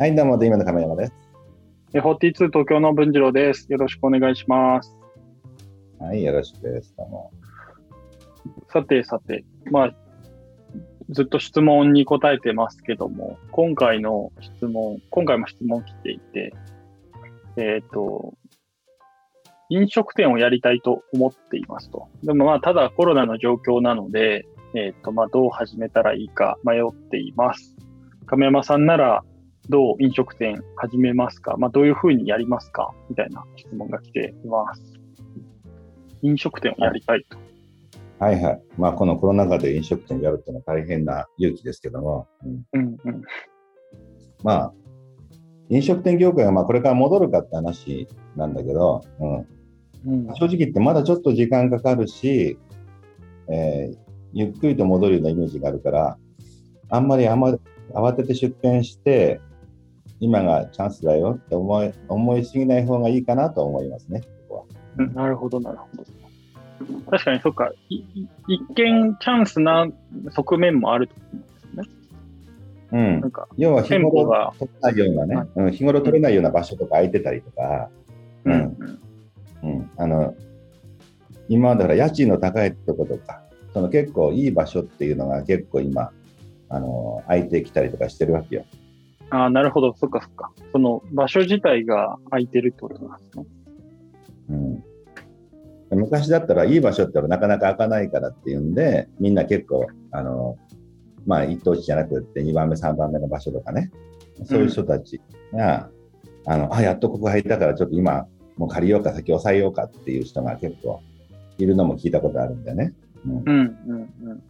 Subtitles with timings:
[0.00, 1.12] はい、どうも、デイメンの亀山です。
[1.92, 3.66] 42東京の文次郎です。
[3.68, 4.96] よろしくお願いします。
[5.98, 6.94] はい、よろしくです。
[6.96, 7.32] どうも。
[8.72, 9.94] さてさて、まあ、
[11.10, 16.54] ずっと質問に答えてますけども、今回の質問、今回も質問来ていて、
[17.56, 18.34] えっ、と、
[19.68, 22.06] 飲食店をやりたいと思っていますと。
[22.22, 24.46] でもまあ、ただコロナの状況なので、
[24.76, 27.74] えっ、と、まあ、どう始めたらいいか迷っています。
[28.26, 29.24] 亀山さんなら、
[29.68, 31.56] どう飲食店始めますか？
[31.58, 32.94] まあ、どういうふうにやりますか？
[33.10, 34.82] みたいな質問が来ています。
[36.22, 37.38] 飲食店をやりたいと。
[38.18, 38.62] はいはい。
[38.76, 43.22] まあ、このコロナ禍で飲食店やるっていうのは大変な勇気ですけども、うんうんうん。
[44.42, 44.72] まあ、
[45.68, 52.58] 飲食店業界がまあこれから戻るかって話なんだけど、うん、うん正直言ってまだちょっと時間かかるし、
[53.50, 53.98] えー
[54.34, 56.18] ゆっくりと戻るようなイメージがあるから、
[56.90, 57.56] あんまりあんま
[57.94, 59.40] 慌てて出店して、
[60.20, 64.20] 今がチャンスだよって思い思いすぎない方がいいかなと思いますね。
[64.20, 64.64] ここは
[64.98, 66.04] うんなるほど、なるほど。
[67.10, 67.72] 確かに、そっか。
[67.88, 69.86] いい一見チャンスな
[70.30, 71.94] 側面もあると思うんですね。
[72.92, 77.90] うんなんか、要は日頃が取れないようなね、うん、日頃取れないような場所とか空いてたりとか、
[78.44, 78.76] ううんん
[79.62, 80.34] うんうん、あの
[81.48, 83.42] 今までほら家賃の高いとことか、
[83.72, 86.10] その結構いい場所っていうのが結構今、
[86.68, 88.64] あの空いてきたりとかしてるわけよ。
[89.30, 90.52] ああ、なるほど、そっかそっか。
[90.72, 93.46] その場所自体が空いてるってことなんですね。
[95.90, 100.56] うん、昔だったらいい場所ってなかなか開かないからっていうんで、みんな結構、あの
[101.26, 103.90] まあ、一等地じゃなくって2番目、3番目の場所とかね、
[104.44, 105.20] そういう人たち
[105.52, 105.90] が、
[106.46, 108.26] あのあやっとここ入ったからちょっと今、
[108.56, 111.02] もう借りようか、先抑えようかっていう人が結構
[111.58, 112.94] いるのも聞いたことあるんだよね。
[113.26, 114.42] うんうんうんうん。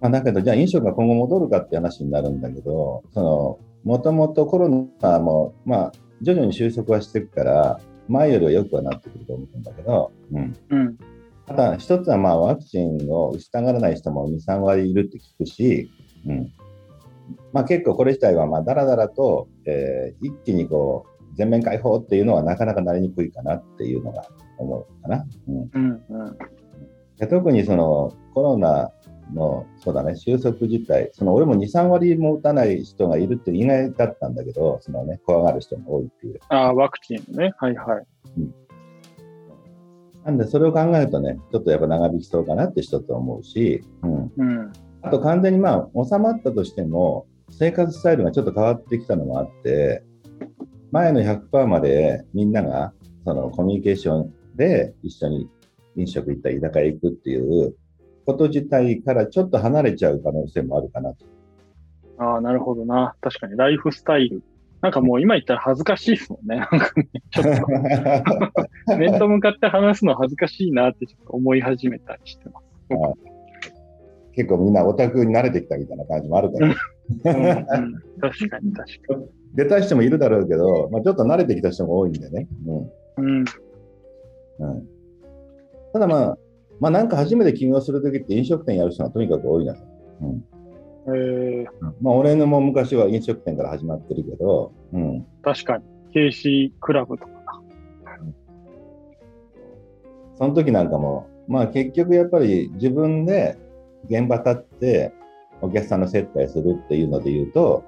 [0.00, 4.68] まあ、だけど、じゃあ飲食が今後戻るかって話になるんだけど、そのもともとコロ
[5.00, 10.98] ナも、まあ、徐々に収束はしていくから、前よりは良くはなってくると思うんだけど、うん、うん。
[11.46, 15.90] ただ、一つはまあワクチンを打ちたがらない人も2、3割いるって聞くし、
[16.26, 16.52] うん
[17.52, 24.26] まあ、結構これ自体はまあだらだらと、えー一気にこう全面開放っていうのはなかなかなりにくいかなっていうのが
[24.58, 25.24] 思うかな。
[25.48, 26.38] うんうんうん。
[27.16, 28.90] で特にそのコロナ
[29.34, 36.40] のそうだね収束自体、その俺も2、3割も打たない人がいるって意外だったんだけど、そのね、怖がる人が多いっていう。
[36.48, 37.52] ああ、ワクチンね。
[37.58, 38.06] はいはい。
[40.24, 44.72] なんで、それを考えるとね、ちょっとやっぱ長引きそうかなって一つ思うし、うん、うん。
[45.02, 50.02] あと完全にまあ収まったとしても、生活スタイルがちょっと変わってきたのもあって、
[50.90, 52.92] 前の100%までみんなが
[53.24, 55.48] そのコミュニケーションで一緒に
[55.96, 57.74] 飲食行ったり居酒屋行くっていう
[58.28, 61.24] こと自体からちょっと離れちゃう可能性もあるかなと。
[62.18, 63.14] ああ、なるほどな。
[63.22, 64.42] 確かに、ライフスタイル。
[64.82, 66.56] なんかもう今言ったら恥ずかしいですもんね。
[66.56, 67.44] なんかね、ちょっ
[68.86, 72.66] と 面と向かって話すの恥ずかしいなってちょっと思い始めたりしてます。
[74.36, 79.26] 結構みんなオタクに慣れてきたみたいな感じもあるから、うんうん、確かに確かに。
[79.56, 82.46] 出た人もいるだろうけど、まあ、ちょっと慣れてきた人も多いんでね。
[82.66, 83.44] うんうん。
[84.58, 84.88] うん、
[85.92, 86.38] ただまあ、
[86.80, 89.74] まあ、なんか初めて起業するときって飲食店やる人がとにかく多いな。
[90.20, 90.44] うん
[91.10, 91.66] えー、
[92.02, 95.84] まあ、俺のも昔は飲食店から始まってるけど、うん、確かに。
[96.12, 97.62] 警視クラブとかな。
[100.36, 103.58] その時なんかも、まあ結局やっぱり自分で
[104.08, 105.12] 現場立って
[105.60, 107.84] お客さんの接待するっていうので言うと、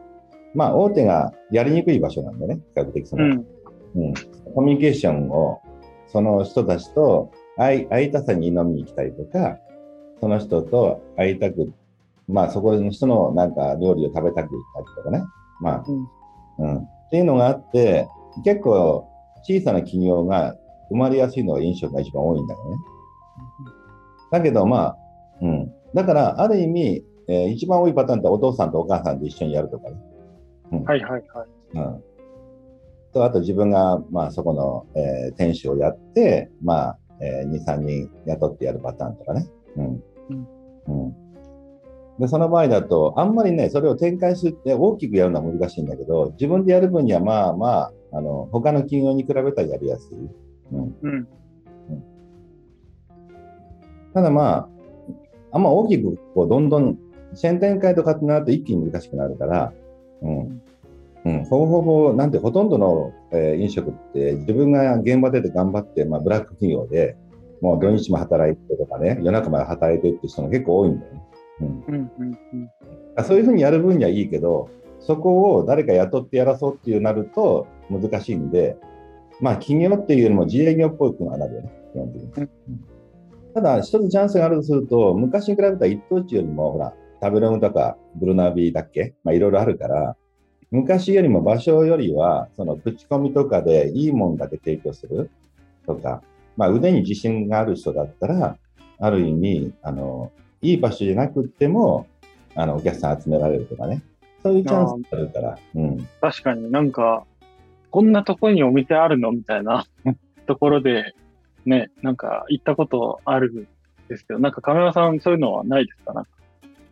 [0.55, 3.33] まあ大手がやりにくい場所なんでね、比較的その、うん。
[3.33, 3.35] う
[4.11, 4.15] ん
[4.55, 5.61] コミュニケーションを
[6.09, 7.31] その人たちと
[7.61, 9.59] 会いたさに飲みに来たりとか、
[10.21, 11.73] その人と会いたく、
[12.29, 15.25] まあそこの人のなんか料理を食べたく行ったりとかね、
[15.61, 15.85] まあ、
[16.59, 18.09] うん、っていうのがあって、
[18.45, 19.09] 結構
[19.43, 20.57] 小さな企業が
[20.89, 22.77] 生まれやすいのが飲食が一番多いんだよね。
[24.31, 24.97] だけどまあ、
[25.43, 25.73] うん。
[25.95, 29.97] だからある意味、えー一番多いパターンってお父さんとお母さんで一緒にやるとかね。
[30.73, 31.23] うんはいはいはい。
[31.75, 32.05] うん。
[33.13, 39.47] と、あと自分が、まあそこの、えー店主をやって、まあ、えー2、3人雇ってやるパターンとかね。
[39.77, 40.03] うん。
[40.89, 41.15] うん。
[42.19, 50.17] で、その場合だと、あんまりね、それを展開するって大きくやるのは難しいんだけど、自分でやる分にはまあまあ、あの、他の企業に比べたらやりやすい。
[50.73, 50.97] うん。
[51.03, 51.29] うん。
[54.13, 54.69] ただまあ、
[55.53, 56.99] あんま大きく、こう、どんどん、
[57.35, 59.73] チェーン展開とかってなると一気に難しくなるから、
[60.23, 60.63] うん。
[61.25, 67.17] うん、ほぼほぼ、なんて、ほとんどの、えー飲食って、自分が現場で頑張って、まあ、ブラック企業で、
[67.61, 71.23] もう土日も働いてとかね、夜中まで働いてって人が結構多いんだよね。
[71.61, 72.05] うんうん。
[72.19, 72.39] うん。
[72.55, 72.71] うん。
[73.17, 74.71] あそういうふうにやる分にはいいけど、
[75.01, 78.79] そこを誰か雇ってやらそうっていうなると難しいんで、
[79.41, 82.31] まあ、企業っていうよりも自営業っぽくなるよね、基本的に。
[83.53, 89.15] ただ、一つチャンスがあるとすると、昔に比べたら一等地よりも、ほら、食べロムとかブルナビだっけ？
[89.25, 90.17] まあ、いろいろあるから、
[90.71, 95.31] 昔よりも場所よりは、その口コミとかでいいもんだけ提供する
[95.87, 96.23] とか、
[96.57, 98.57] まあ、腕に自信がある人だったら、
[98.99, 100.31] ある意味、あの、
[100.63, 102.07] いい場所じゃなくても、
[102.55, 104.03] あの、お客さん集められるとかね。
[104.43, 105.59] そういうチャンスがあるから。
[105.75, 106.09] うん。
[106.21, 107.25] 確かになんか、
[107.91, 109.85] こんなとこにお店あるのみたいな
[110.47, 111.15] ところで、
[111.67, 113.67] ね、なんか行ったことあるん
[114.09, 116.13] ですけど、なんか亀山さんそういうのはないですか？
[116.15, 116.31] なんか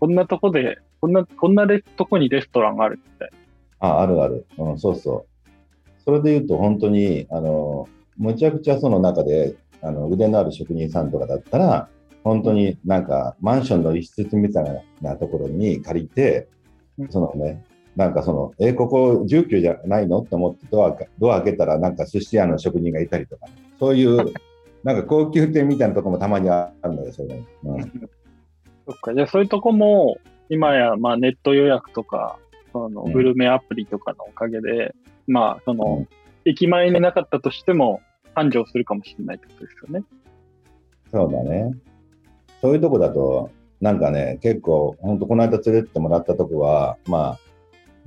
[0.01, 1.67] こんなとこで、こんな、こんな
[1.97, 3.31] とこにレストランがあるって。
[3.81, 4.47] あ、あるある。
[4.57, 6.01] うん、そうそう。
[6.05, 11.89] それで言うと本当に、あの、むちゃくちゃその中で、あの腕のある職人さんとかだったら、
[12.25, 16.49] 本当になんかマンションの一室みたいなところに借りて、
[17.11, 17.65] そのね、
[17.95, 20.23] なんかその、え、ここ住居じゃないの？
[20.23, 23.47] と思ってドアドア開けたらなんか寿司屋の職人がいたりとか、
[23.79, 24.33] そういう
[24.83, 27.83] なんか高級店みたいなとこもたまにあるんだよ、それ、うん。
[28.87, 30.17] そっか、じゃあそういうとこも、
[30.49, 32.39] 今やまあネット予約とか、
[32.73, 34.95] そのグルメアプリとかのおかげで、
[35.27, 36.09] うん、まあその、うん、
[36.45, 38.01] 駅前になかったとしても
[38.35, 40.05] 繁盛するかもしれないってことですよね。
[41.11, 41.73] そうだね。
[42.61, 43.51] そういうとこだと、
[43.81, 47.39] なんかね、結構、本当この間連れてってもらったとこは、まあ、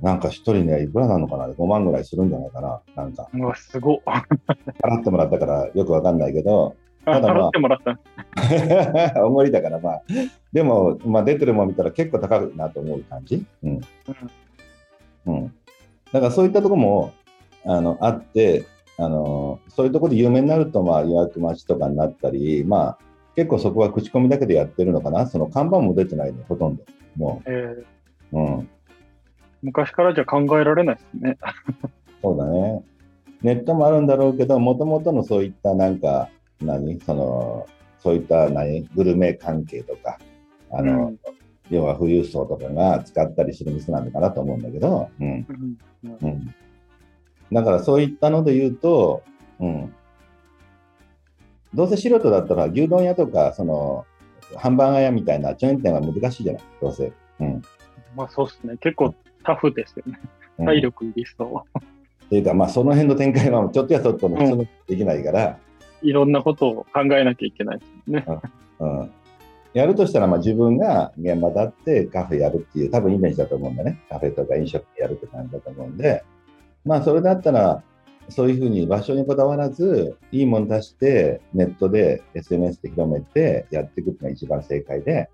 [0.02, 2.82] なんか一人ね、いくらなのかな ?5 万ぐらいするんじゃないかな？
[2.96, 3.28] なんか。
[3.32, 10.02] うわ、すご払ってもらったからよくわかんないけど、ただ、まあ、払ってもらった おごりだからまあ、
[10.52, 13.44] でも、まあ、出てるもん見たら結構高いなと思う感じ？
[13.62, 13.70] うん。
[13.70, 13.82] うん。
[15.26, 17.12] だからそういったとこも
[17.64, 18.66] あのあって、
[18.98, 22.98] あのそういうところで有名になると、まあ、予約待ちとかになったり、まあ、
[23.34, 26.84] 結構そこは口コミだけでやってるのかな、その看板も出てないの、ほとんど。
[27.16, 27.50] もう。
[27.50, 28.68] えー、うん。
[29.62, 31.38] 昔からじゃ考えられないですね。
[32.20, 32.82] そうだね。
[33.42, 36.28] ネットもあるんだろうけど、もともとのそういったなんか、
[36.60, 37.00] 何？
[37.00, 37.66] その、
[38.00, 38.82] そういった何？
[38.94, 40.18] グルメ関係とか、
[40.70, 41.18] あの、うん、
[41.72, 45.46] 要は富裕層とかが使ったりする店なのかなと思うんだけど、うん。
[46.04, 46.54] うん、うん、
[47.50, 49.22] だからそういったので言うと、
[49.58, 49.94] うん。
[51.72, 54.04] どうせ素人だったら牛丼屋とか、その、
[54.56, 57.10] ハンバーガー屋みたいなチェーン店は難しいじゃない、どうせ。
[57.40, 57.62] うん。
[58.14, 58.76] まあそうですね。
[58.76, 60.20] 結構タフですよね。
[60.58, 61.78] 体力いりそう。
[62.26, 65.58] っていうか、まあその辺の展開はちょっとやそっとの普通のできないから、
[66.02, 68.26] うん、いろんなことを考えなきゃいけないですね。
[68.78, 69.10] うん、うん、
[69.74, 74.00] やるとしたら、まあ自分が現場だってカフェやるっていう、多分イメージだと思うんだね。
[74.08, 76.24] カフェとか飲食やるって感じだと思うんで、
[76.84, 77.82] まあそれだったら、
[78.28, 85.28] そういうふうに場所にこだわらず、いいもの出して、ネットで SNS で広めてやっていくっていうのが一番正解で、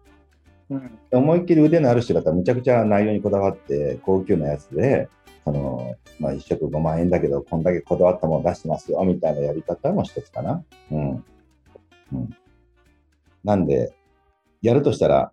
[0.71, 5.09] うん、思いっきり腕のある人だったらむちゃくちゃ内容にこだわって高級なやつで、
[5.45, 10.65] そのまあ、1食5万円だけど、こんだけこだわったもの出してますよみたいなやり方も一つかな。
[10.91, 11.11] うん。
[11.11, 12.31] うん、
[13.45, 13.93] なんで、
[14.63, 15.33] やるとしたら、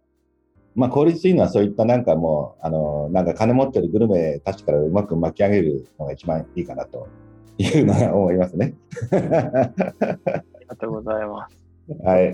[0.75, 7.07] まあ、効率いいのはそういったなんかもう、あの、なんか金持ってるグルメたちからうまく巻き上げるのが一番いいかなと
[7.57, 8.73] いうのは思いますね。
[9.11, 11.65] ありがとうございます。
[12.03, 12.33] はい。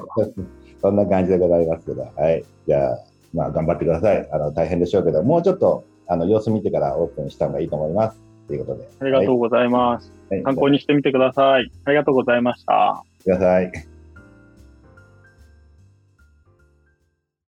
[0.82, 2.44] そんな感じでございますけど、はい。
[2.68, 3.04] じゃあ、
[3.34, 4.28] まあ、頑張ってください。
[4.32, 8.22] あの、大変でしょうけど、もうちょっと、あの、様子見てからオープンした方がいいと思います。
[8.48, 8.90] ということで。
[9.00, 10.12] ありがとうございます。
[10.30, 11.72] はい、参考にしてみてください。
[11.86, 13.04] ありがとうございました。
[13.24, 13.91] ください。